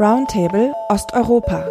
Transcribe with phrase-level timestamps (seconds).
[0.00, 1.66] Roundtable Osteuropa.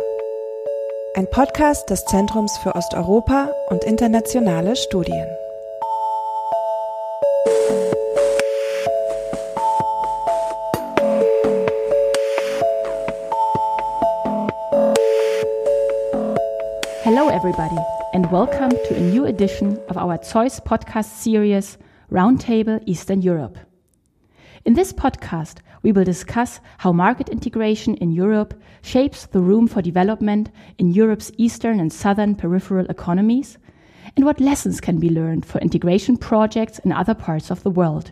[1.15, 5.25] Ein Podcast des Zentrums für Osteuropa und internationale Studien.
[17.05, 17.79] Hello, everybody,
[18.13, 21.77] and welcome to a new edition of our ZOiS podcast series,
[22.11, 23.57] Roundtable Eastern Europe.
[24.65, 29.81] In this podcast, we will discuss how market integration in Europe shapes the room for
[29.81, 33.57] development in Europe's eastern and southern peripheral economies,
[34.15, 38.11] and what lessons can be learned for integration projects in other parts of the world.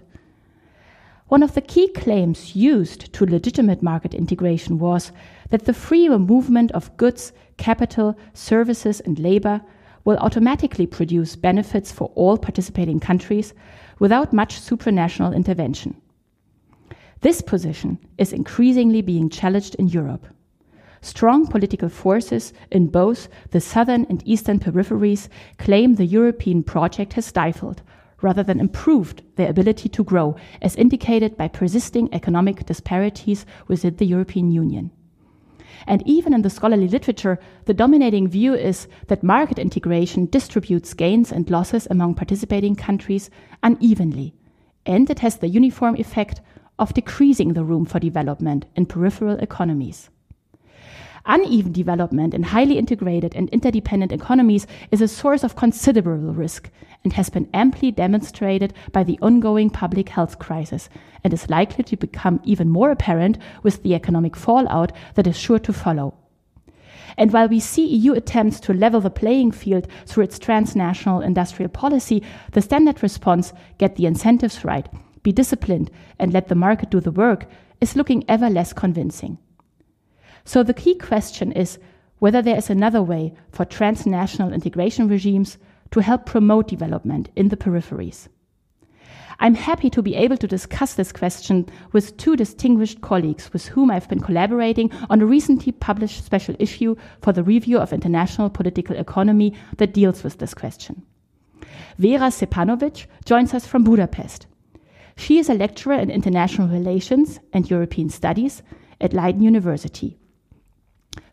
[1.28, 5.12] One of the key claims used to legitimate market integration was
[5.50, 9.62] that the free movement of goods, capital, services, and labor
[10.04, 13.56] will automatically produce benefits for all participating countries
[13.98, 16.00] without much supranational intervention.
[17.22, 20.26] This position is increasingly being challenged in Europe.
[21.02, 27.28] Strong political forces in both the southern and eastern peripheries claim the European project has
[27.28, 27.82] stifled,
[28.22, 34.06] rather than improved, their ability to grow, as indicated by persisting economic disparities within the
[34.06, 34.90] European Union.
[35.88, 41.32] And even in the scholarly literature, the dominating view is that market integration distributes gains
[41.32, 43.30] and losses among participating countries
[43.62, 44.34] unevenly,
[44.86, 46.42] and it has the uniform effect
[46.80, 50.10] of decreasing the room for development in peripheral economies.
[51.28, 56.70] Uneven development in highly integrated and interdependent economies is a source of considerable risk
[57.04, 60.88] and has been amply demonstrated by the ongoing public health crisis
[61.24, 65.58] and is likely to become even more apparent with the economic fallout that is sure
[65.58, 66.14] to follow.
[67.18, 71.70] And while we see EU attempts to level the playing field through its transnational industrial
[71.70, 74.88] policy, the standard response, get the incentives right,
[75.26, 77.48] be disciplined, and let the market do the work
[77.82, 79.38] is looking ever less convincing.
[80.46, 81.80] So the key question is
[82.20, 85.58] whether there is another way for transnational integration regimes
[85.92, 88.28] to help promote development in the peripheries.
[89.40, 93.92] I'm happy to be able to discuss this question with two distinguished colleagues with whom
[93.92, 98.96] I've been collaborating on a recently published special issue for the Review of International Political
[98.96, 101.02] Economy that deals with this question.
[101.98, 104.48] Vera Šćepanović joins us from Budapest.
[105.18, 108.62] She is a lecturer in international relations and European studies
[109.00, 110.18] at Leiden University.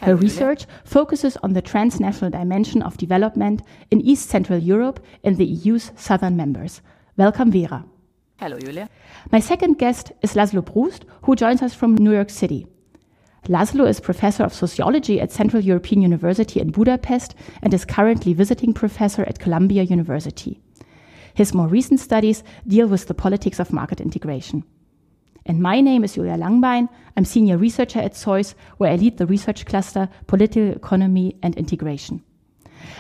[0.01, 5.47] Her research focuses on the transnational dimension of development in East Central Europe and the
[5.47, 6.81] EU's southern members.
[7.17, 7.85] Welcome, Vera.
[8.39, 8.89] Hello, Julia.
[9.31, 12.67] My second guest is Laszlo Bruszt, who joins us from New York City.
[13.49, 18.73] Laszlo is professor of sociology at Central European University in Budapest and is currently visiting
[18.73, 20.62] professor at Columbia University.
[21.35, 24.65] His more recent studies deal with the politics of market integration.
[25.47, 26.89] And my name is Julia Langbein.
[27.17, 32.23] I'm senior researcher at ZOiS, where I lead the research cluster Political Economy and Integration.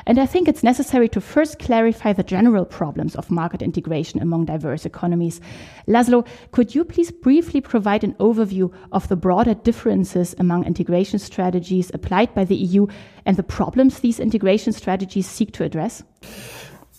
[0.06, 4.47] And I think it's necessary to first clarify the general problems of market integration among
[4.47, 5.41] diverse economies.
[5.87, 11.91] Laszlo, could you please briefly provide an overview of the broader differences among integration strategies
[11.94, 12.87] applied by the EU
[13.25, 16.03] and the problems these integration strategies seek to address?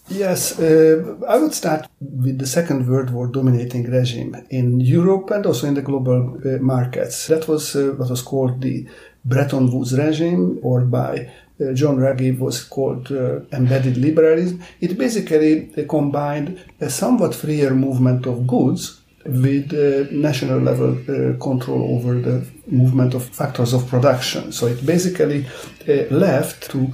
[0.10, 5.46] Yes, uh, I would start with the Second World War dominating regime in Europe and
[5.46, 7.28] also in the global uh, markets.
[7.28, 8.86] That was uh, what was called the
[9.24, 11.32] Bretton Woods regime, or by
[11.62, 14.62] uh, John Ruggie was called uh, embedded liberalism.
[14.82, 19.72] It basically uh, combined a somewhat freer movement of goods with
[20.12, 20.96] national level
[21.40, 24.52] control over the movement of factors of production.
[24.52, 25.46] So it basically
[26.12, 26.94] left to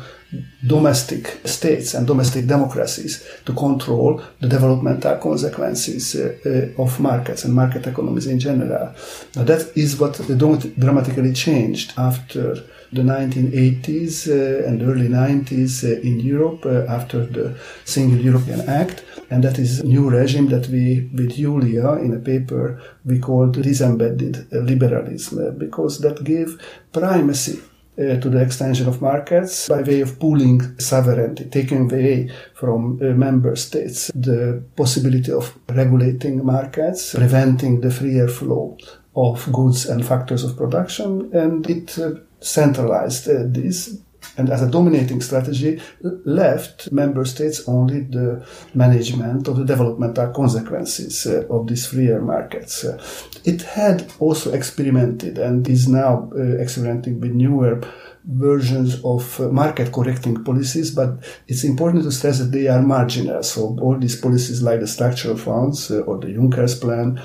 [0.65, 7.53] domestic states and domestic democracies to control the developmental consequences uh, uh, of markets and
[7.53, 8.93] market economies in general.
[9.35, 12.55] Now that is what dramatically changed after
[12.91, 19.03] the 1980s uh, and early 90s uh, in Europe uh, after the Single European Act.
[19.29, 23.61] And that is a new regime that we, with Julia, in a paper we called
[23.61, 26.59] disembedded liberalism, because that gave
[26.91, 27.59] primacy
[27.99, 33.05] uh, to the extension of markets by way of pooling sovereignty, taking away from uh,
[33.13, 38.77] member states the possibility of regulating markets, preventing the freer flow
[39.15, 43.99] of goods and factors of production, and it uh, centralized uh, this
[44.37, 51.25] and as a dominating strategy left member states only the management of the developmental consequences
[51.27, 52.83] uh, of these freer markets.
[52.83, 53.01] Uh,
[53.43, 57.81] it had also experimented and is now uh, experimenting with newer
[58.29, 61.17] versions of uh, market correcting policies, but
[61.47, 63.41] it's important to stress that they are marginal.
[63.41, 67.21] So all these policies like the structural funds uh, or the Juncker's plan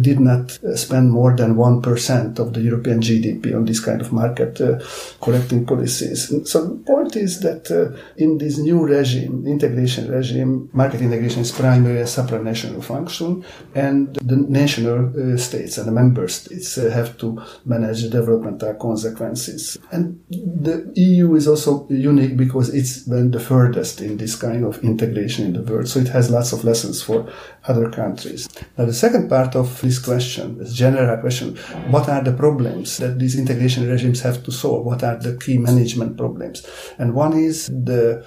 [0.00, 4.12] did not uh, spend more than 1% of the European GDP on this kind of
[4.12, 4.78] market uh,
[5.20, 6.28] correcting policies.
[6.50, 11.52] So the point is that uh, in this new regime, integration regime, market integration is
[11.52, 13.44] primarily a supranational function
[13.74, 19.78] and the national uh, states and the member states have to manage the developmental consequences.
[19.90, 24.78] And the EU is also unique because it's been the furthest in this kind of
[24.84, 25.88] integration in the world.
[25.88, 27.28] So it has lots of lessons for
[27.66, 28.48] other countries.
[28.78, 31.56] Now, the second part of this question, this general question,
[31.90, 34.86] what are the problems that these integration regimes have to solve?
[34.86, 36.64] What are the key management problems?
[36.96, 38.24] And one is the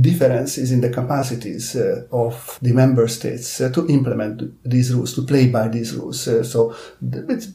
[0.00, 5.22] differences in the capacities uh, of the member states uh, to implement these rules, to
[5.22, 6.26] play by these rules.
[6.28, 7.48] Uh, so it's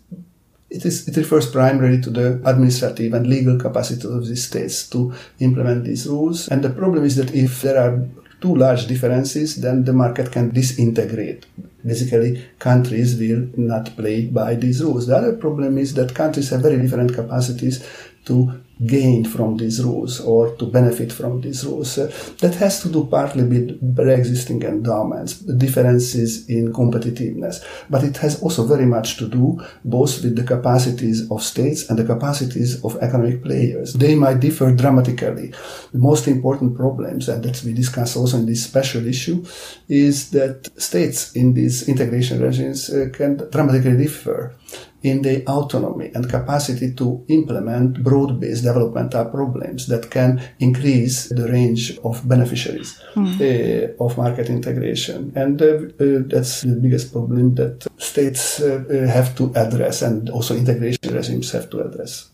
[0.74, 5.14] it, is, it refers primarily to the administrative and legal capacity of the states to
[5.40, 6.48] implement these rules.
[6.48, 8.08] And the problem is that if there are
[8.42, 11.46] too large differences, then the market can disintegrate.
[11.86, 15.08] Basically, countries will not play by these rules.
[15.08, 17.88] The other problem is that countries have very different capacities
[18.26, 21.98] to gain from these rules or to benefit from these rules.
[21.98, 28.42] Uh, that has to do partly with pre-existing endowments, differences in competitiveness, but it has
[28.42, 32.98] also very much to do both with the capacities of states and the capacities of
[32.98, 33.94] economic players.
[33.94, 35.54] They might differ dramatically.
[35.92, 39.46] The most important problems, and that we discuss also in this special issue,
[39.88, 44.56] is that states in these integration regimes uh, can dramatically differ
[45.04, 51.98] in the autonomy and capacity to implement broad-based developmental problems that can increase the range
[52.04, 53.40] of beneficiaries mm.
[53.40, 55.32] uh, of market integration.
[55.36, 61.14] And uh, uh, that's the biggest problem that states have to address and also integration
[61.14, 62.30] regimes have to address.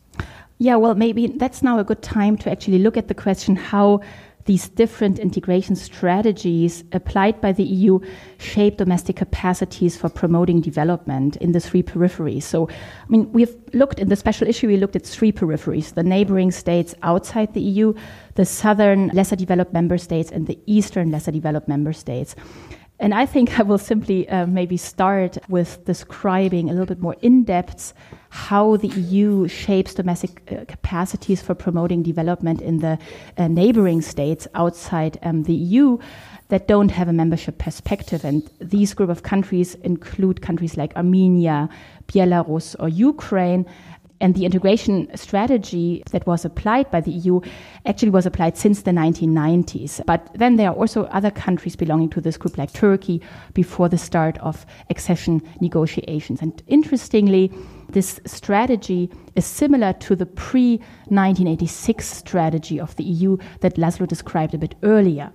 [0.60, 4.02] Yeah, well, maybe that's now a good time to actually look at the question how
[4.50, 8.00] these different integration strategies applied by the EU
[8.40, 12.42] shape domestic capacities for promoting development in the three peripheries.
[12.42, 16.02] So, I mean, we've looked in the special issue, we looked at three peripheries the
[16.02, 17.94] neighboring states outside the EU,
[18.34, 22.36] the southern, lesser developed member states, and the eastern, lesser developed member states.
[23.00, 27.16] And I think I will simply uh, maybe start with describing a little bit more
[27.22, 27.94] in depth
[28.30, 33.00] how the EU shapes domestic uh, capacities for promoting development in the
[33.38, 35.98] uh, neighboring states outside um, the EU
[36.50, 38.26] that don't have a membership perspective.
[38.26, 41.70] And these group of countries include countries like Armenia,
[42.08, 43.66] Belarus, or Ukraine.
[44.22, 47.40] And the integration strategy that was applied by the EU
[47.86, 50.06] actually was applied since the 1990s.
[50.06, 53.22] But then there are also other countries belonging to this group, like Turkey,
[53.54, 56.42] before the start of accession negotiations.
[56.42, 57.52] And interestingly,
[57.90, 60.78] this strategy is similar to the pre
[61.08, 65.32] 1986 strategy of the EU that Laszlo described a bit earlier.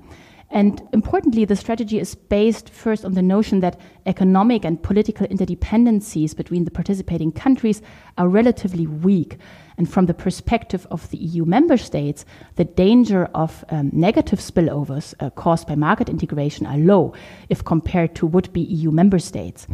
[0.54, 6.34] And importantly, the strategy is based first on the notion that economic and political interdependencies
[6.34, 7.82] between the participating countries
[8.18, 9.38] are relatively weak.
[9.76, 12.24] And from the perspective of the EU member states,
[12.54, 17.14] the danger of um, negative spillovers uh, caused by market integration are low
[17.48, 19.66] if compared to would be EU member states.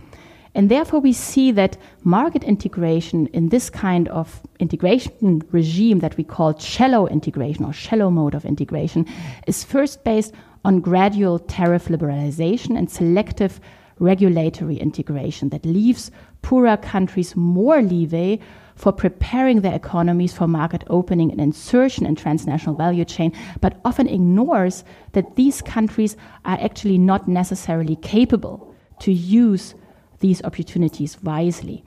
[0.55, 6.25] And therefore, we see that market integration in this kind of integration regime that we
[6.25, 9.07] call shallow integration or shallow mode of integration
[9.47, 10.35] is first based
[10.65, 13.61] on gradual tariff liberalization and selective
[13.99, 16.11] regulatory integration that leaves
[16.43, 18.39] poorer countries more leeway
[18.75, 23.31] for preparing their economies for market opening and insertion in transnational value chain,
[23.61, 29.75] but often ignores that these countries are actually not necessarily capable to use
[30.21, 31.85] these opportunities wisely.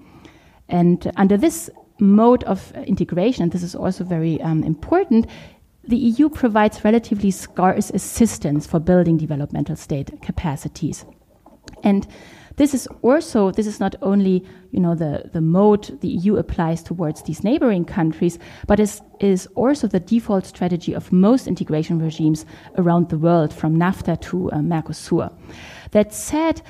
[0.69, 1.69] And under this
[1.99, 5.25] mode of integration, and this is also very um, important,
[5.85, 11.05] the EU provides relatively scarce assistance for building developmental state capacities.
[11.83, 12.07] And
[12.55, 16.83] this is also this is not only you know the, the mode the EU applies
[16.83, 18.37] towards these neighboring countries,
[18.67, 22.45] but is is also the default strategy of most integration regimes
[22.77, 25.31] around the world, from NAFTA to uh, Mercosur.
[25.91, 26.61] That said,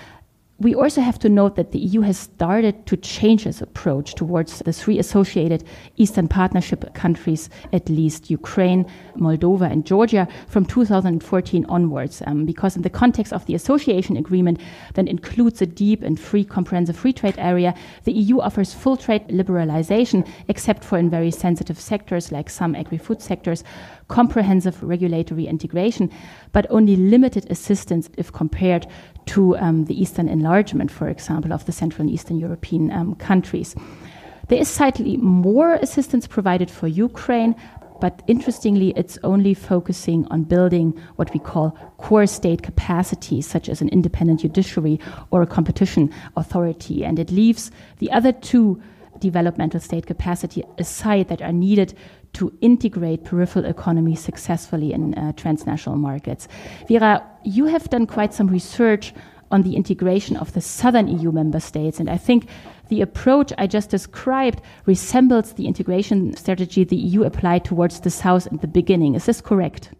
[0.63, 4.59] we also have to note that the EU has started to change its approach towards
[4.59, 5.63] the three associated
[5.97, 8.85] Eastern Partnership countries, at least Ukraine,
[9.17, 12.21] Moldova, and Georgia, from 2014 onwards.
[12.25, 14.61] Um, because in the context of the association agreement
[14.93, 19.27] that includes a deep and free comprehensive free trade area, the EU offers full trade
[19.27, 23.65] liberalization, except for in very sensitive sectors like some agri-food sectors,
[24.07, 26.09] comprehensive regulatory integration,
[26.51, 28.87] but only limited assistance if compared
[29.27, 33.75] to um, the Eastern enlargement, for example, of the Central and Eastern European um, countries.
[34.49, 37.55] There is slightly more assistance provided for Ukraine,
[38.01, 43.81] but interestingly, it's only focusing on building what we call core state capacities, such as
[43.81, 44.99] an independent judiciary
[45.31, 47.05] or a competition authority.
[47.05, 48.81] And it leaves the other two
[49.19, 51.93] developmental state capacity aside that are needed
[52.33, 56.47] to integrate peripheral economies successfully in uh, transnational markets.
[56.87, 59.13] Vera, you have done quite some research
[59.51, 62.47] on the integration of the southern EU member states, and I think
[62.89, 68.47] the approach I just described resembles the integration strategy the EU applied towards the South
[68.47, 69.15] in the beginning.
[69.15, 69.91] Is this correct?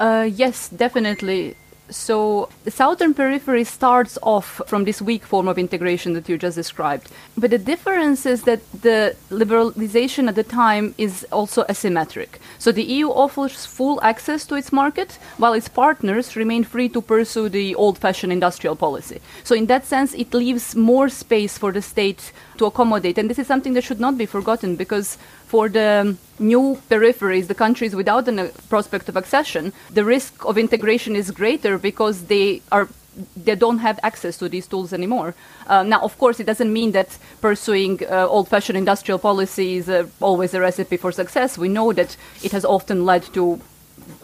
[0.00, 1.56] Uh, yes, definitely.
[1.92, 6.56] So the southern periphery starts off from this weak form of integration that you just
[6.56, 7.08] described.
[7.36, 12.28] But the difference is that the liberalization at the time is also asymmetric.
[12.58, 17.00] So the EU offers full access to its market, while its partners remain free to
[17.00, 19.20] pursue the old fashioned industrial policy.
[19.44, 23.18] So, in that sense, it leaves more space for the state to accommodate.
[23.18, 25.18] And this is something that should not be forgotten because
[25.52, 29.64] for the new peripheries, the countries without the prospect of accession,
[29.98, 32.88] the risk of integration is greater because they are
[33.36, 35.34] they don't have access to these tools anymore.
[35.66, 40.06] Uh, now, of course, it doesn't mean that pursuing uh, old-fashioned industrial policy is uh,
[40.20, 41.58] always a recipe for success.
[41.58, 43.60] We know that it has often led to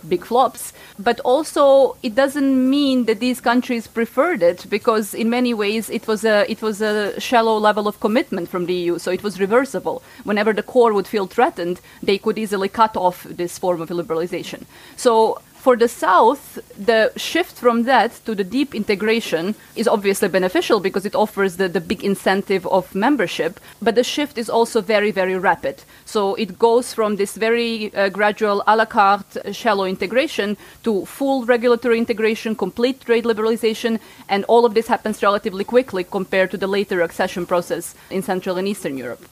[0.08, 0.72] big flops.
[0.98, 6.06] But also, it doesn't mean that these countries preferred it because, in many ways, it
[6.06, 8.98] was a it was a shallow level of commitment from the EU.
[8.98, 10.02] So it was reversible.
[10.24, 14.64] Whenever the core would feel threatened, they could easily cut off this form of liberalization.
[14.96, 20.80] So for the South, the shift from that to the deep integration is obviously beneficial
[20.80, 25.10] because it offers the, the big incentive of membership, but the shift is also very,
[25.10, 25.84] very rapid.
[26.06, 31.04] So it goes from this very uh, gradual a la carte, uh, shallow integration to
[31.04, 36.56] full regulatory integration, complete trade liberalization, and all of this happens relatively quickly compared to
[36.56, 39.22] the later accession process in Central and Eastern Europe.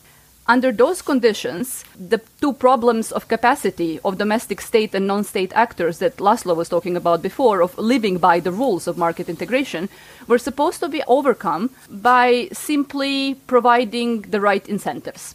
[0.48, 5.98] Under those conditions, the two problems of capacity of domestic state and non state actors
[5.98, 9.88] that Laszlo was talking about before, of living by the rules of market integration,
[10.28, 15.34] were supposed to be overcome by simply providing the right incentives.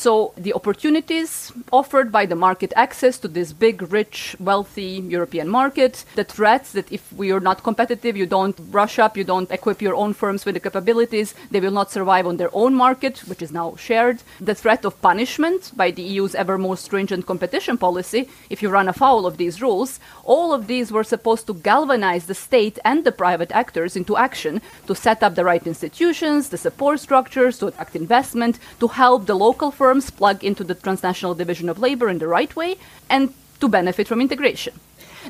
[0.00, 6.06] So the opportunities offered by the market access to this big, rich, wealthy European market,
[6.14, 9.82] the threats that if we are not competitive, you don't brush up, you don't equip
[9.82, 13.42] your own firms with the capabilities, they will not survive on their own market, which
[13.42, 14.22] is now shared.
[14.40, 18.88] The threat of punishment by the EU's ever more stringent competition policy if you run
[18.88, 23.12] afoul of these rules, all of these were supposed to galvanize the state and the
[23.12, 27.94] private actors into action to set up the right institutions, the support structures, to attract
[27.94, 32.18] investment, to help the local firms firms plug into the transnational division of labor in
[32.18, 32.76] the right way
[33.08, 34.72] and to benefit from integration.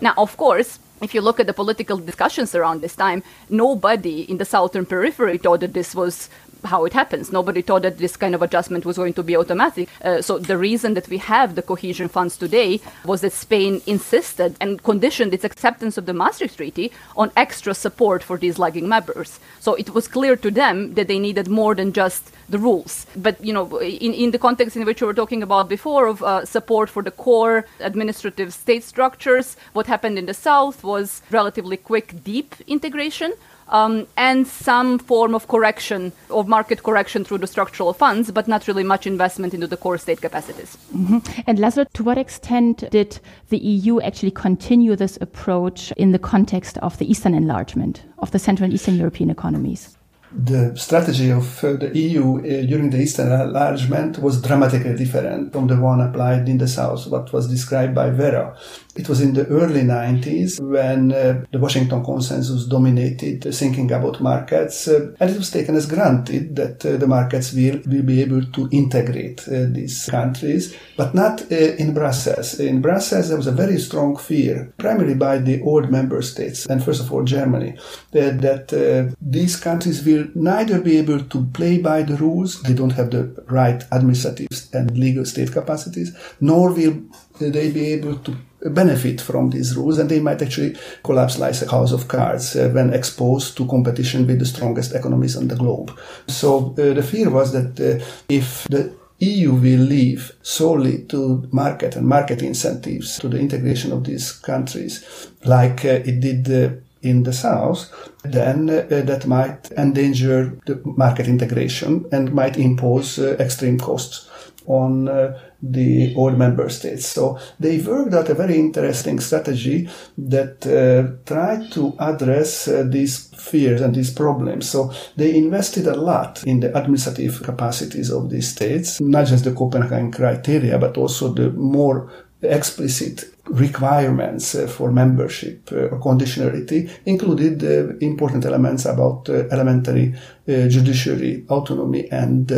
[0.02, 4.37] Now, of course, if you look at the political discussions around this time, nobody in
[4.37, 6.29] the southern periphery thought that this was
[6.64, 7.33] how it happens.
[7.33, 9.88] Nobody thought that this kind of adjustment was going to be automatic.
[10.02, 14.57] Uh, so the reason that we have the cohesion funds today was that Spain insisted
[14.61, 19.40] and conditioned its acceptance of the Maastricht Treaty on extra support for these lagging members.
[19.61, 23.07] So it was clear to them that they needed more than just the rules.
[23.17, 26.23] But you know, in, in the context in which we were talking about before of
[26.23, 31.76] uh, support for the core administrative state structures, what happened in the south was relatively
[31.76, 33.33] quick, deep integration
[33.71, 38.69] um, and some form of correction, of market correction through the structural funds, but not
[38.69, 40.77] really much investment into the core state capacities.
[40.95, 41.41] Mm-hmm.
[41.47, 46.79] And Laszlo, to what extent did the EU actually continue this approach in the context
[46.79, 49.97] of the Eastern enlargement of the Central and Eastern European economies?
[50.33, 55.67] the strategy of uh, the EU uh, during the Eastern enlargement was dramatically different from
[55.67, 58.57] the one applied in the South, what was described by Vera.
[58.97, 64.88] It was in the early 90s when uh, the Washington Consensus dominated thinking about markets,
[64.88, 68.44] uh, and it was taken as granted that uh, the markets will, will be able
[68.44, 72.59] to integrate uh, these countries, but not in Brussels.
[72.59, 76.82] In Brussels, there was a very strong fear, primarily by the old member states, and
[76.82, 77.76] first of all, Germany,
[78.11, 82.90] that, that these countries will neither be able to play by the rules, they don't
[82.90, 87.00] have the right administrative and legal state capacities, nor will
[87.38, 91.71] they be able to benefit from these rules and they might actually collapse like a
[91.71, 95.99] house of cards uh, when exposed to competition with the strongest economies on the globe.
[96.26, 101.97] So uh, the fear was that uh, if the EU will leave solely to market
[101.97, 107.23] and market incentives to the integration of these countries, like uh, it did uh, in
[107.23, 107.90] the south,
[108.23, 114.30] then uh, that might endanger the market integration and might impose uh, extreme costs
[114.71, 117.07] on uh, the old member states.
[117.07, 123.29] So they worked out a very interesting strategy that uh, tried to address uh, these
[123.35, 124.71] fears and these problems.
[124.71, 129.53] So they invested a lot in the administrative capacities of these states, not just the
[129.53, 132.11] Copenhagen criteria, but also the more
[132.43, 140.15] explicit requirements uh, for membership uh, or conditionality included uh, important elements about elementary
[140.47, 142.50] judiciary autonomy and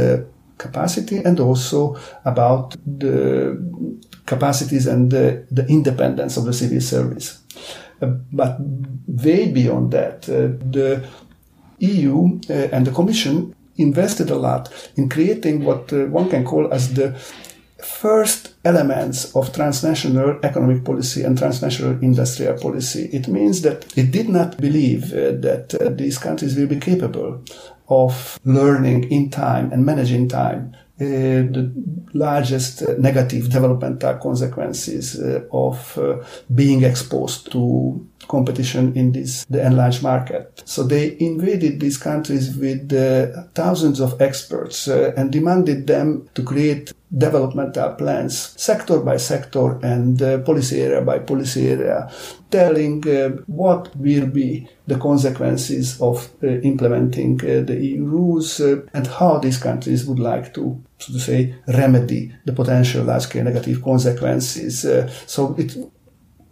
[0.63, 3.59] capacity and also about the
[4.27, 7.41] capacities and the, the independence of the civil service.
[8.33, 8.57] but
[9.07, 11.05] way beyond that, the
[11.79, 17.15] EU and the Commission invested a lot in creating what one can call as the
[17.85, 23.09] first elements of transnational economic policy and transnational industrial policy.
[23.13, 27.43] It means that it did not believe uh, that uh, these countries will be capable
[28.01, 31.73] of learning in time and managing time uh, the
[32.13, 36.23] largest negative developmental consequences uh, of uh,
[36.55, 40.63] being exposed to competition in this the enlarged market.
[40.65, 46.43] So they invaded these countries with uh, thousands of experts uh, and demanded them to
[46.43, 52.11] create developmental plans, sector by sector and uh, policy area by policy area,
[52.51, 59.07] telling uh, what will be the consequences of uh, implementing uh, the EU rules and
[59.07, 64.87] how these countries would like to, so to say, remedy the potential large-scale negative consequences.
[65.27, 65.77] so it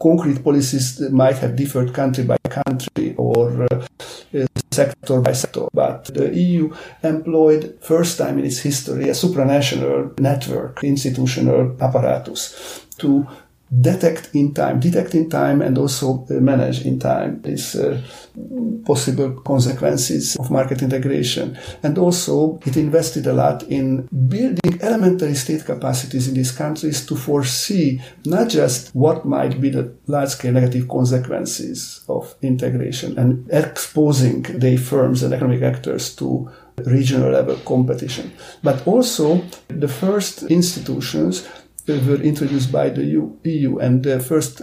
[0.00, 5.66] concrete policies might have differed country by country or uh, sector by sector.
[5.72, 13.26] But the EU employed first time in its history a supranational network, institutional apparatus to
[13.78, 18.00] detect in time, detect in time, and also uh, manage in time these uh,
[18.84, 21.56] possible consequences of market integration.
[21.82, 27.14] And also, it invested a lot in building elementary state capacities in these countries to
[27.14, 34.42] foresee not just what might be the large scale negative consequences of integration and exposing
[34.42, 36.50] the firms and economic actors to
[36.86, 41.46] regional level competition, but also the first institutions
[41.88, 43.04] were introduced by the
[43.44, 44.62] EU and the first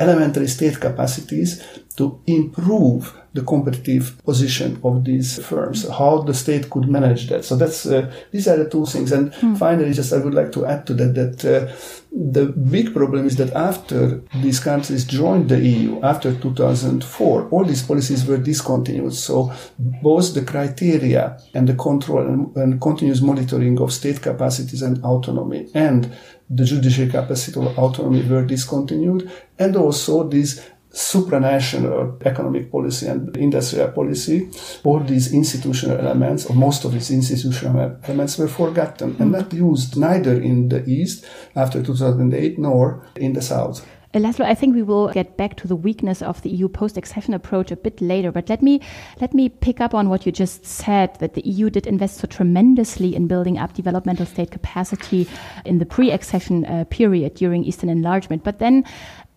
[0.00, 1.62] elementary state capacities
[1.96, 7.44] to improve the competitive position of these firms, how the state could manage that.
[7.44, 9.10] So that's uh, these are the two things.
[9.10, 9.56] And mm.
[9.56, 11.72] finally, just I would like to add to that that uh,
[12.12, 17.82] the big problem is that after these countries joined the EU after 2004, all these
[17.82, 19.14] policies were discontinued.
[19.14, 25.02] So both the criteria and the control and, and continuous monitoring of state capacities and
[25.04, 26.14] autonomy and
[26.54, 33.88] the judicial capacity of autonomy were discontinued, and also these supranational economic policy and industrial
[33.88, 34.50] policy,
[34.84, 39.38] all these institutional elements, or most of these institutional elements, were forgotten and mm.
[39.38, 41.24] not used neither in the East
[41.56, 43.86] after 2008 nor in the South.
[44.14, 47.32] Uh, Laszlo, I think we will get back to the weakness of the EU post-accession
[47.32, 48.80] approach a bit later, but let me
[49.22, 52.26] let me pick up on what you just said that the EU did invest so
[52.26, 55.26] tremendously in building up developmental state capacity
[55.64, 58.44] in the pre-accession uh, period during Eastern enlargement.
[58.44, 58.84] But then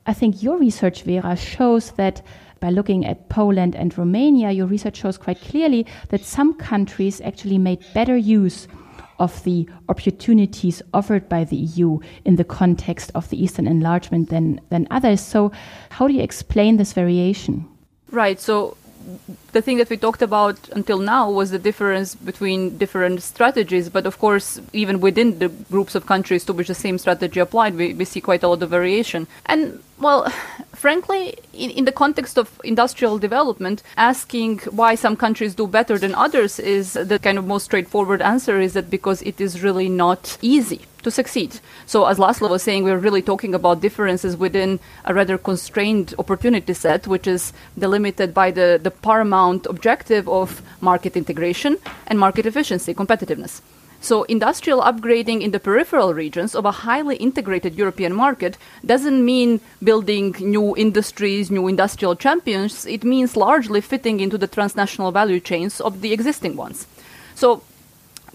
[0.08, 2.22] I think your research, Vera, shows that
[2.60, 7.58] by looking at Poland and Romania, your research shows quite clearly that some countries actually
[7.58, 8.68] made better use
[9.20, 14.60] of the opportunities offered by the EU in the context of the Eastern enlargement than,
[14.70, 15.22] than others.
[15.22, 15.52] So,
[15.90, 17.66] how do you explain this variation?
[18.12, 18.40] Right.
[18.40, 18.78] So,
[19.56, 23.90] the thing that we talked about until now was the difference between different strategies.
[23.90, 27.76] But of course, even within the groups of countries to which the same strategy applied,
[27.76, 29.28] we, we see quite a lot of variation.
[29.46, 30.30] And well,
[30.74, 36.14] frankly, in, in, the context of industrial development, asking why some countries do better than
[36.16, 40.38] others is the kind of most straightforward answer is that because it is really not
[40.42, 41.60] easy to succeed.
[41.86, 46.74] So, as Laszlo was saying, we're really talking about differences within a rather constrained opportunity
[46.74, 48.92] set, which is delimited by the, the
[49.68, 51.78] objective of market integration
[52.08, 53.62] and market efficiency, competitiveness.
[54.02, 59.62] So, industrial upgrading in the peripheral regions of a highly integrated European market doesn't mean
[59.82, 62.86] building new industries, new industrial champions.
[62.86, 66.86] It means largely fitting into the transnational value chains of the existing ones.
[67.34, 67.64] So,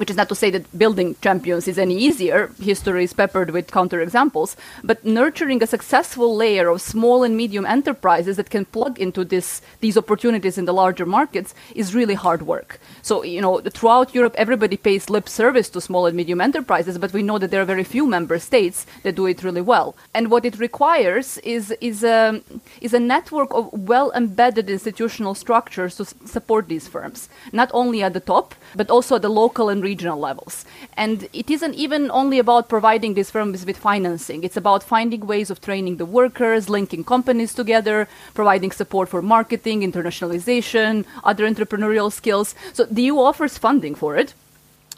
[0.01, 2.51] which is not to say that building champions is any easier.
[2.59, 4.57] History is peppered with counterexamples.
[4.83, 9.61] But nurturing a successful layer of small and medium enterprises that can plug into this,
[9.81, 12.81] these opportunities in the larger markets is really hard work.
[13.03, 17.13] So, you know, throughout Europe, everybody pays lip service to small and medium enterprises, but
[17.13, 19.95] we know that there are very few member states that do it really well.
[20.15, 22.41] And what it requires is, is, a,
[22.81, 28.15] is a network of well embedded institutional structures to support these firms, not only at
[28.15, 30.65] the top, but also at the local and regional levels.
[30.97, 35.51] And it isn't even only about providing these firms with financing, it's about finding ways
[35.51, 42.55] of training the workers, linking companies together, providing support for marketing, internationalization, other entrepreneurial skills.
[42.73, 44.35] So the EU offers funding for it.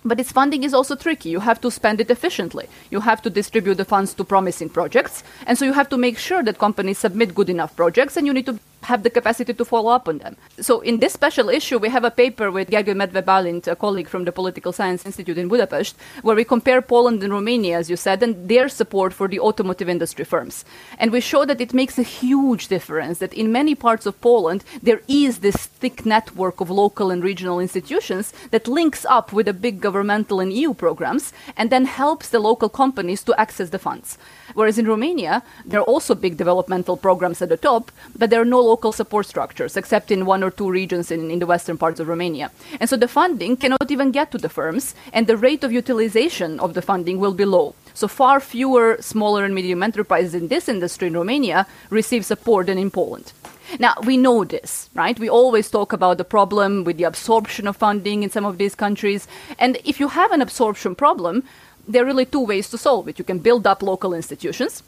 [0.05, 1.29] But its funding is also tricky.
[1.29, 2.69] You have to spend it efficiently.
[2.91, 5.23] You have to distribute the funds to promising projects.
[5.47, 8.33] And so you have to make sure that companies submit good enough projects and you
[8.33, 10.37] need to have the capacity to follow up on them.
[10.61, 14.25] So in this special issue, we have a paper with Gergő Medve-Bálint, a colleague from
[14.25, 18.23] the Political Science Institute in Budapest, where we compare Poland and Romania, as you said,
[18.23, 20.65] and their support for the automotive industry firms.
[20.99, 24.65] And we show that it makes a huge difference that in many parts of Poland,
[24.83, 29.53] there is this thick network of local and regional institutions that links up with the
[29.53, 34.19] big governmental and EU programs and then helps the local companies to access the funds.
[34.55, 38.45] Whereas in Romania, there are also big developmental programs at the top, but there are
[38.45, 42.01] no local support structures, except in one or two regions in, in the western parts
[42.01, 42.51] of Romania.
[42.81, 46.51] And so the funding cannot even get to the firms, and the rate of utilization
[46.65, 47.75] of the funding will be low.
[47.95, 52.79] So far fewer smaller and medium enterprises in this industry in Romania receive support than
[52.79, 53.33] in Poland.
[53.79, 54.71] Now, we know this,
[55.03, 55.19] right?
[55.25, 58.75] We always talk about the problem with the absorption of funding in some of these
[58.85, 59.29] countries.
[59.59, 61.43] And if you have an absorption problem,
[61.89, 63.19] there are really two ways to solve it.
[63.19, 64.83] You can build up local institutions,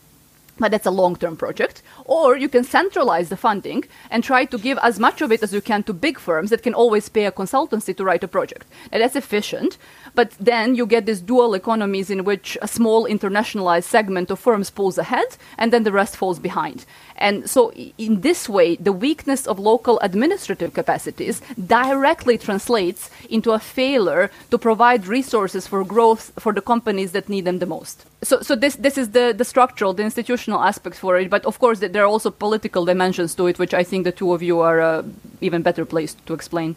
[0.58, 1.82] but that's a long term project.
[2.04, 5.52] Or you can centralize the funding and try to give as much of it as
[5.52, 8.66] you can to big firms that can always pay a consultancy to write a project.
[8.92, 9.78] And that's efficient,
[10.14, 14.70] but then you get these dual economies in which a small internationalized segment of firms
[14.70, 16.84] pulls ahead and then the rest falls behind.
[17.16, 23.60] And so, in this way, the weakness of local administrative capacities directly translates into a
[23.60, 28.04] failure to provide resources for growth for the companies that need them the most.
[28.22, 31.30] So, so this, this is the, the structural, the institutional aspect for it.
[31.30, 34.32] But of course, there are also political dimensions to it, which I think the two
[34.32, 35.02] of you are uh,
[35.40, 36.76] even better placed to explain.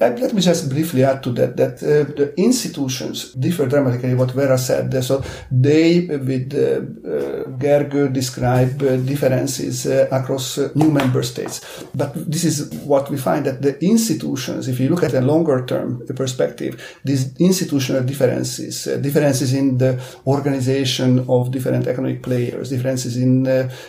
[0.00, 4.14] Let me just briefly add to that that uh, the institutions differ dramatically.
[4.14, 10.90] What Vera said, so they, with uh, uh, describe uh, differences uh, across uh, new
[10.90, 11.84] member states.
[11.94, 15.64] But this is what we find that the institutions, if you look at a longer
[15.66, 23.46] term perspective, these institutional differences, differences in the organization of different economic players, differences in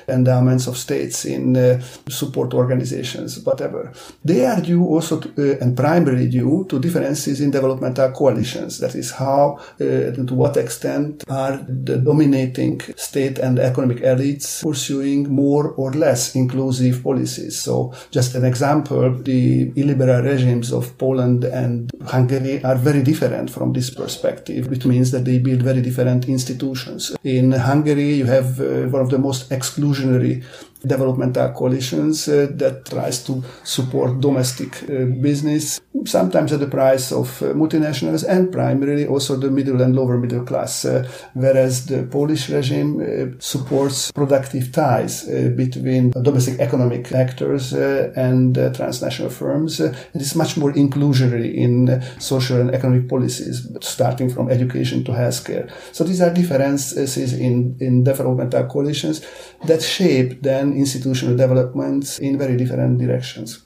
[0.08, 6.66] endowments of states, in support organizations, whatever, they are due also to, and primarily due
[6.70, 8.80] to differences in developmental coalitions.
[8.80, 15.30] That is how, uh, to what extent are the dominating state and economic elites pursuing
[15.30, 17.54] more or less inclusive policies.
[17.62, 23.74] So just an example, the illiberal regimes of Poland and Hungary are very different from
[23.74, 27.16] this perspective, which means that they build very different institutions.
[27.24, 30.44] In Hungary, you have uh, one of the most exclusionary
[30.86, 37.42] developmental coalitions uh, that tries to support domestic uh, business, sometimes at the price of
[37.42, 42.50] uh, multinationals and primarily also the middle and lower middle class, uh, whereas the Polish
[42.50, 49.80] regime uh, supports productive ties uh, between domestic economic actors and transnational firms.
[49.80, 55.70] it is much more inclusionary in social and economic policies, starting from education to healthcare.
[55.92, 59.26] So these are differences in, in developmental coalitions
[59.66, 63.64] that shape then institutional developments in very different directions.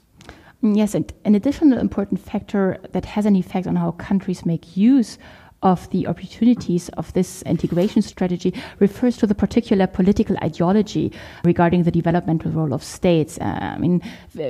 [0.62, 5.18] Yes, and an additional important factor that has an effect on how countries make use
[5.62, 11.12] of the opportunities of this integration strategy refers to the particular political ideology
[11.44, 13.38] regarding the developmental role of states.
[13.38, 14.02] Uh, I mean,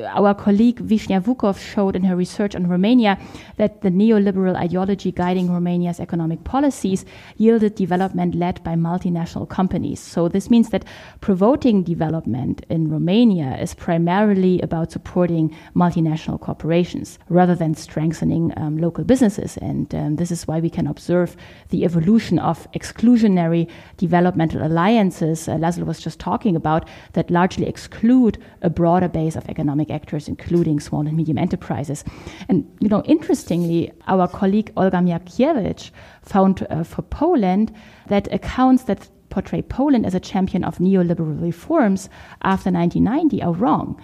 [0.07, 3.19] our colleague Vishnya Vukov showed in her research on Romania
[3.57, 7.05] that the neoliberal ideology guiding Romania's economic policies
[7.37, 10.01] yielded development led by multinational companies.
[10.01, 10.85] So this means that
[11.21, 19.05] promoting development in Romania is primarily about supporting multinational corporations rather than strengthening um, local
[19.05, 19.59] businesses.
[19.59, 21.37] And um, this is why we can observe observe
[21.71, 28.39] the evolution of exclusionary developmental alliances uh, Laszlo was just talking about that largely exclude
[28.63, 32.05] a broader base of economic actors, including small and medium enterprises.
[32.49, 35.91] And, you know, interestingly, our colleague Olga Markiewicz
[36.23, 37.75] found uh, for Poland
[38.07, 42.09] that accounts that portray Poland as a champion of neoliberal reforms
[42.43, 44.01] after 1990 are wrong.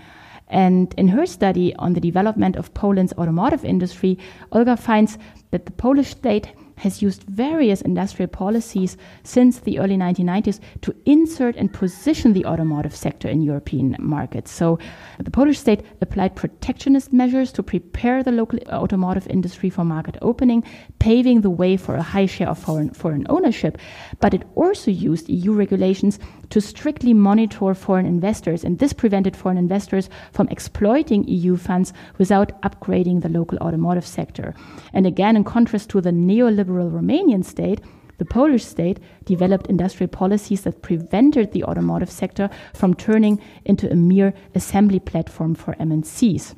[0.49, 4.19] And in her study on the development of Poland's automotive industry,
[4.51, 5.19] Olga finds
[5.51, 11.57] that the Polish state has used various industrial policies since the early 1990s to insert
[11.57, 14.51] and position the automotive sector in European markets.
[14.51, 14.79] So
[15.19, 20.65] the Polish state applied protectionist measures to prepare the local automotive industry for market opening,
[21.09, 23.79] paving the way for a high share of foreign, foreign ownership.
[24.21, 26.19] But it also used EU regulations
[26.51, 32.61] to strictly monitor foreign investors, and this prevented foreign investors from exploiting EU funds without
[32.61, 34.55] upgrading the local automotive sector.
[34.93, 37.81] And again, in contrast to the neoliberal Romanian state,
[38.19, 43.97] the Polish state developed industrial policies that prevented the automotive sector from turning into a
[43.97, 46.55] mere assembly platform for MNCs.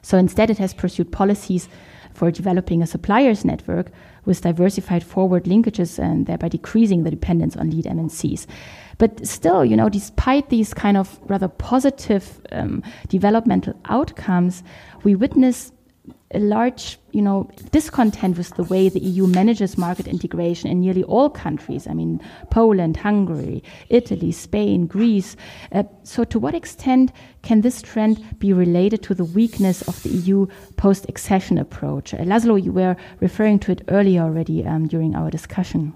[0.00, 1.68] So instead, it has pursued policies
[2.16, 3.90] for developing a suppliers network
[4.24, 8.46] with diversified forward linkages and thereby decreasing the dependence on lead MNCs.
[8.98, 14.62] But still, you know, despite these kind of rather positive um, developmental outcomes,
[15.04, 15.72] we witness
[16.32, 21.04] a large, you know, discontent with the way the EU manages market integration in nearly
[21.04, 21.86] all countries.
[21.86, 25.36] I mean, Poland, Hungary, Italy, Spain, Greece.
[25.72, 27.12] Uh, so, to what extent
[27.42, 32.12] can this trend be related to the weakness of the EU post-accession approach?
[32.12, 35.94] Uh, Laszlo, you were referring to it earlier already um, during our discussion.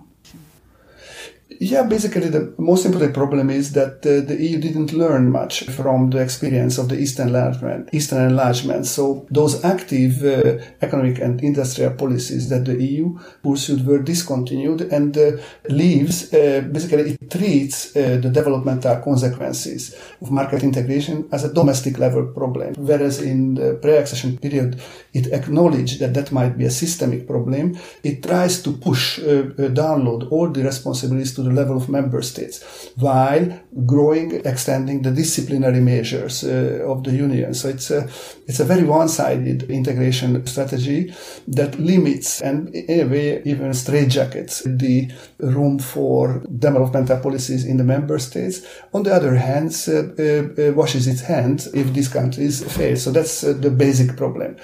[1.63, 6.09] Yeah, basically the most important problem is that uh, the EU didn't learn much from
[6.09, 7.91] the experience of the Eastern enlargement.
[7.93, 8.87] Eastern enlargement.
[8.87, 15.15] So those active uh, economic and industrial policies that the EU pursued were discontinued and
[15.19, 15.33] uh,
[15.69, 21.99] leaves uh, basically it treats uh, the developmental consequences of market integration as a domestic
[21.99, 24.81] level problem, whereas in the pre-accession period
[25.13, 27.79] it acknowledged that that might be a systemic problem.
[28.03, 29.43] It tries to push uh,
[29.75, 35.81] download all the responsibilities to the level of member states, while growing, extending the disciplinary
[35.81, 37.55] measures uh, of the union.
[37.55, 38.09] So it's a,
[38.47, 41.15] it's a very one-sided integration strategy
[41.49, 47.85] that limits and in a way even straitjackets the room for developmental policies in the
[47.85, 48.67] member states.
[48.93, 52.97] On the other hand, uh, uh, washes its hands if these countries fail.
[52.97, 54.57] So that's uh, the basic problem.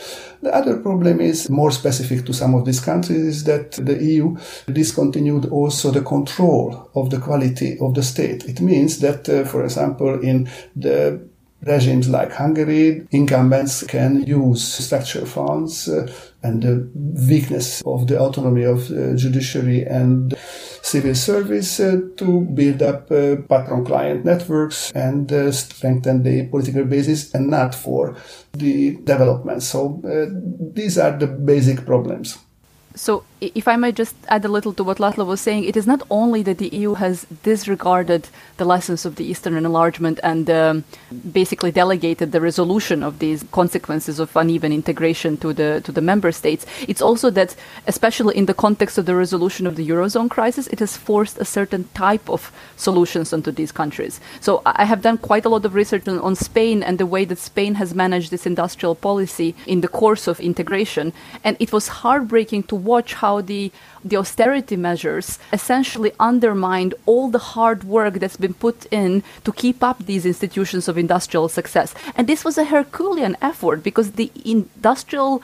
[0.42, 4.37] The other problem is more specific to some of these countries is that the EU
[4.72, 8.45] discontinued also the control of the quality of the state.
[8.45, 11.21] It means that, uh, for example, in the
[11.62, 16.07] regimes like Hungary, incumbents can use structural funds uh,
[16.43, 16.89] and the
[17.29, 20.35] weakness of the autonomy of the judiciary and
[20.83, 27.35] civil service uh, to build up uh, patron-client networks and uh, strengthen the political basis
[27.35, 28.17] and not for
[28.53, 29.62] the development.
[29.62, 30.31] So uh,
[30.73, 32.39] these are the basic problems.
[32.96, 35.87] So, if I might just add a little to what Laszlo was saying, it is
[35.87, 40.85] not only that the EU has disregarded the lessons of the Eastern enlargement and um,
[41.32, 46.32] basically delegated the resolution of these consequences of uneven integration to the to the member
[46.32, 46.64] states.
[46.88, 47.54] It's also that,
[47.87, 51.44] especially in the context of the resolution of the eurozone crisis, it has forced a
[51.44, 54.18] certain type of solutions onto these countries.
[54.40, 57.26] So, I have done quite a lot of research on, on Spain and the way
[57.26, 61.12] that Spain has managed this industrial policy in the course of integration,
[61.44, 63.72] and it was heartbreaking to watch how the
[64.05, 69.83] the austerity measures essentially undermined all the hard work that's been put in to keep
[69.83, 71.94] up these institutions of industrial success.
[72.14, 75.42] And this was a Herculean effort because the industrial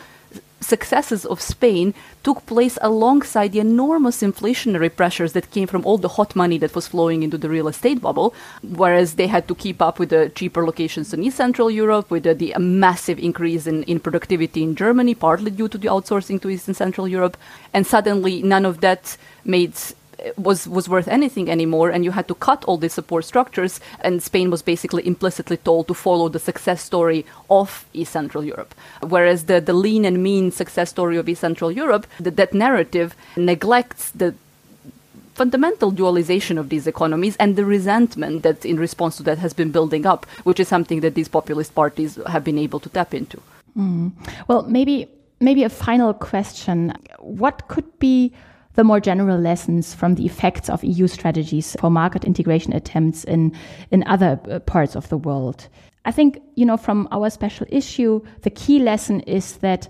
[0.63, 6.09] successes of Spain took place alongside the enormous inflationary pressures that came from all the
[6.09, 9.83] hot money that was flowing into the real estate bubble, whereas they had to keep
[9.83, 13.83] up with the cheaper locations in East Central Europe, with the, the massive increase in,
[13.85, 17.37] in productivity in Germany, partly due to the outsourcing to East and Central Europe.
[17.75, 19.75] And suddenly, none of that made
[20.37, 23.81] was was worth anything anymore, and you had to cut all these support structures.
[24.01, 28.75] And Spain was basically implicitly told to follow the success story of East Central Europe,
[29.01, 33.15] whereas the the lean and mean success story of East Central Europe, the, that narrative
[33.37, 34.35] neglects the
[35.35, 39.71] fundamental dualization of these economies and the resentment that in response to that has been
[39.71, 43.41] building up, which is something that these populist parties have been able to tap into.
[43.77, 44.13] Mm.
[44.49, 45.09] Well, maybe
[45.41, 48.33] maybe a final question: What could be
[48.75, 53.53] the more general lessons from the effects of EU strategies for market integration attempts in,
[53.91, 55.69] in other uh, parts of the world.
[56.05, 59.89] I think, you know, from our special issue, the key lesson is that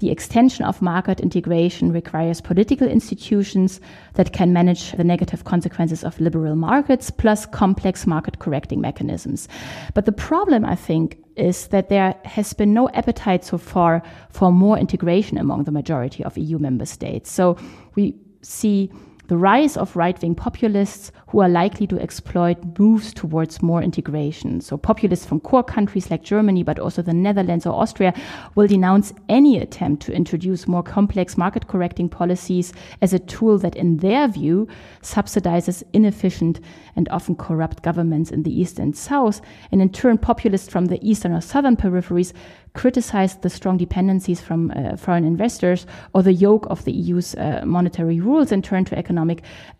[0.00, 3.80] the extension of market integration requires political institutions
[4.14, 9.46] that can manage the negative consequences of liberal markets plus complex market correcting mechanisms.
[9.92, 14.50] But the problem, I think, is that there has been no appetite so far for
[14.50, 17.30] more integration among the majority of EU member states.
[17.30, 17.58] So
[17.94, 18.90] we see
[19.30, 24.60] the rise of right wing populists who are likely to exploit moves towards more integration.
[24.60, 28.12] So, populists from core countries like Germany, but also the Netherlands or Austria,
[28.56, 33.76] will denounce any attempt to introduce more complex market correcting policies as a tool that,
[33.76, 34.66] in their view,
[35.00, 36.58] subsidizes inefficient
[36.96, 39.40] and often corrupt governments in the East and South.
[39.70, 42.32] And in turn, populists from the Eastern or Southern peripheries
[42.74, 47.62] criticized the strong dependencies from uh, foreign investors or the yoke of the EU's uh,
[47.64, 49.19] monetary rules and turned to economic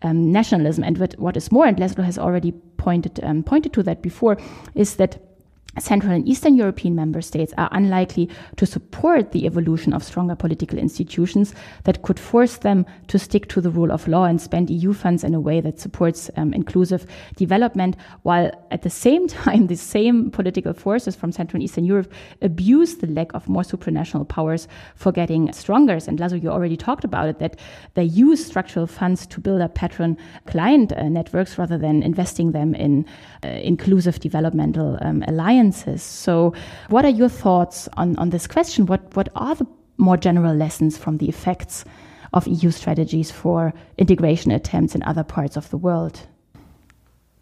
[0.01, 0.83] um, nationalism.
[0.83, 4.37] And what, what is more, and Laszlo has already pointed um, pointed to that before,
[4.75, 5.30] is that
[5.79, 10.77] Central and Eastern European member states are unlikely to support the evolution of stronger political
[10.77, 11.55] institutions
[11.85, 15.23] that could force them to stick to the rule of law and spend EU funds
[15.23, 17.05] in a way that supports um, inclusive
[17.37, 22.11] development, while at the same time, the same political forces from Central and Eastern Europe
[22.41, 25.93] abuse the lack of more supranational powers for getting stronger.
[26.05, 27.57] And Laszlo, you already talked about it, that
[27.93, 32.75] they use structural funds to build up patron client uh, networks rather than investing them
[32.75, 33.05] in
[33.43, 36.01] uh, inclusive developmental um, alliances alliances.
[36.03, 36.53] So,
[36.89, 38.85] what are your thoughts on, on this question?
[38.85, 41.85] What, what are the more general lessons from the effects
[42.33, 46.19] of EU strategies for integration attempts in other parts of the world?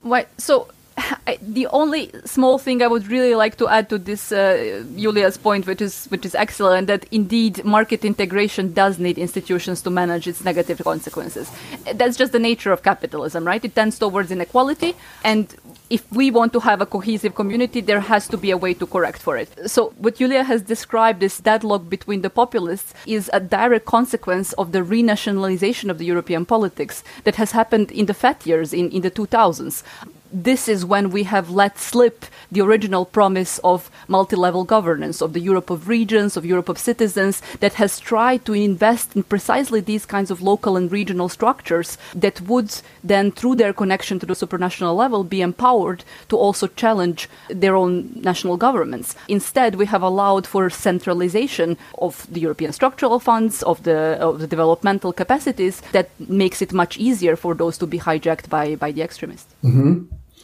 [0.04, 0.28] Right.
[0.38, 0.68] So,
[1.42, 5.68] the only small thing I would really like to add to this uh, Julia's point,
[5.68, 10.44] which is which is excellent, that indeed market integration does need institutions to manage its
[10.44, 11.52] negative consequences.
[11.94, 13.64] That's just the nature of capitalism, right?
[13.64, 15.56] It tends towards inequality, and
[15.90, 18.86] if we want to have a cohesive community, there has to be a way to
[18.86, 19.50] correct for it.
[19.70, 24.72] So, what Julia has described, this deadlock between the populists, is a direct consequence of
[24.72, 29.02] the renationalization of the European politics that has happened in the fat years in, in
[29.02, 29.84] the 2000s
[30.32, 35.40] this is when we have let slip the original promise of multi-level governance, of the
[35.40, 40.06] Europe of regions, of Europe of citizens, that has tried to invest in precisely these
[40.06, 44.96] kinds of local and regional structures that would then, through their connection to the supranational
[44.96, 49.16] level, be empowered to also challenge their own national governments.
[49.28, 54.48] Instead, we have allowed for centralization of the European structural funds, of the, of the
[54.48, 59.02] developmental capacities, that makes it much easier for those to be hijacked by, by the
[59.02, 59.54] extremists.
[59.64, 60.19] Mm-hmm.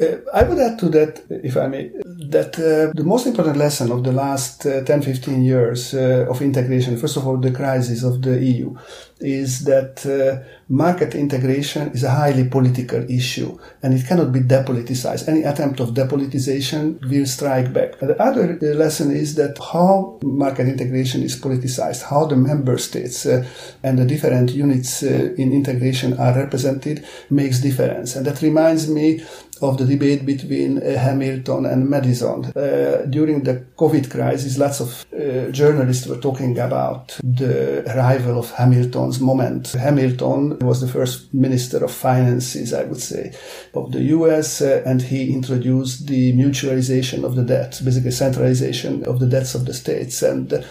[0.00, 1.88] Uh, I would add to that, if I may,
[2.30, 6.42] that uh, the most important lesson of the last uh, 10 15 years uh, of
[6.42, 8.76] integration, first of all, the crisis of the EU,
[9.20, 15.28] is that uh, market integration is a highly political issue and it cannot be depoliticized.
[15.28, 18.00] Any attempt of depolitization will strike back.
[18.00, 23.26] The other uh, lesson is that how market integration is politicized, how the member states
[23.26, 28.16] and the different units in integration are represented makes difference.
[28.16, 29.24] And that reminds me
[29.62, 32.46] of the debate between uh, Hamilton and Madison.
[32.56, 38.50] Uh, during the COVID crisis, lots of uh, journalists were talking about the arrival of
[38.52, 39.72] Hamilton's moment.
[39.72, 43.32] Hamilton was the first minister of finances, I would say,
[43.74, 49.26] of the US, and he introduced the mutualization of the debt, basically centralization of the
[49.26, 50.22] debts of the states.
[50.22, 50.64] And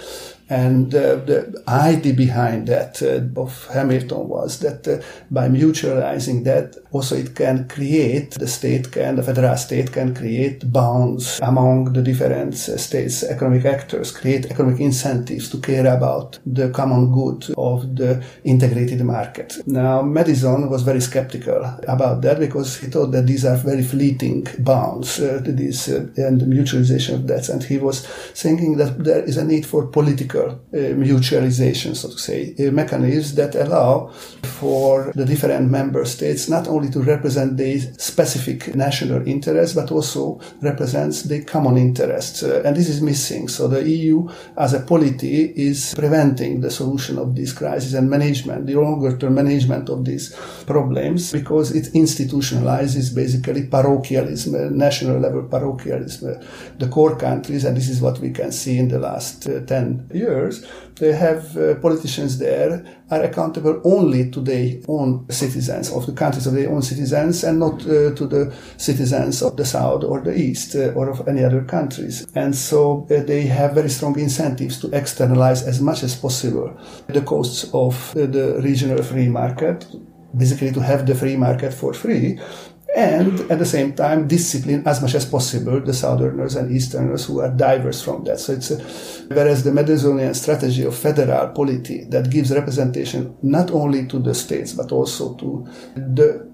[0.50, 5.02] and uh, the idea behind that uh, of Hamilton was that uh,
[5.32, 10.72] by mutualizing that, also it can create, the state can, the federal state can create
[10.72, 16.70] bonds among the different uh, states' economic actors, create economic incentives to care about the
[16.72, 19.56] common good of the integrated market.
[19.66, 24.48] Now, Madison was very skeptical about that because he thought that these are very fleeting
[24.60, 27.50] bonds, uh, these, uh, and the mutualization of debts.
[27.50, 32.18] And he was thinking that there is a need for political uh, mutualization, so to
[32.18, 34.10] say, uh, mechanisms that allow
[34.44, 40.40] for the different member states not only to represent the specific national interests, but also
[40.62, 42.44] represents the common interests.
[42.44, 43.48] Uh, and this is missing.
[43.48, 48.68] So the EU as a polity is preventing the solution of this crisis and management,
[48.68, 50.34] the longer term management of these
[50.66, 56.40] problems, because it institutionalizes basically parochialism, national level parochialism.
[56.78, 60.12] The core countries, and this is what we can see in the last uh, 10
[60.14, 60.66] years, years,
[61.00, 62.72] they have uh, politicians there
[63.10, 67.60] are accountable only to their own citizens, of the countries of their own citizens, and
[67.60, 68.44] not uh, to the
[68.78, 72.26] citizens of the South or the East uh, or of any other countries.
[72.36, 76.68] And so uh, they have very strong incentives to externalize as much as possible
[77.08, 79.86] the costs of uh, the regional free market,
[80.36, 82.40] basically to have the free market for free
[82.96, 87.40] and at the same time discipline as much as possible the southerners and easterners who
[87.40, 88.78] are diverse from that so it's a,
[89.34, 94.74] whereas the madisonian strategy of federal polity that gives representation not only to the states
[94.74, 96.54] but also to the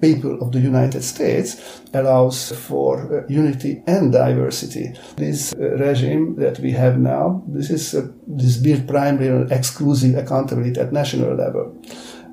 [0.00, 4.92] people of the United States allows for uh, unity and diversity.
[5.16, 10.16] This uh, regime that we have now, this is uh, this built primarily on exclusive
[10.16, 11.64] accountability at national level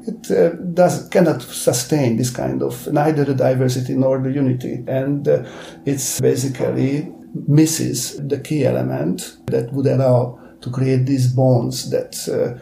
[0.08, 5.28] it uh, does cannot sustain this kind of neither the diversity nor the unity, and
[5.28, 5.44] uh,
[5.86, 7.12] it's basically
[7.48, 12.58] misses the key element that would allow to create these bonds that uh,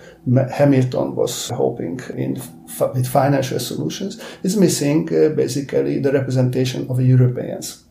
[0.54, 4.22] Hamilton was hoping in f- with financial solutions.
[4.44, 7.89] It's missing uh, basically the representation of Europeans.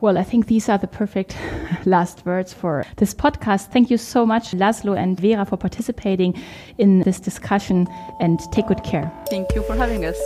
[0.00, 1.36] Well, I think these are the perfect
[1.84, 3.70] last words for this podcast.
[3.70, 6.34] Thank you so much, Laszlo and Vera, for participating
[6.78, 7.86] in this discussion
[8.18, 9.12] and take good care.
[9.28, 10.18] Thank you for having us.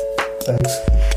[0.43, 1.14] Thanks.